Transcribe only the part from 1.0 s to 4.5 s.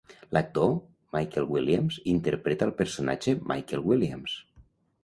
Michael Williams interpreta el personatge Michael Williams.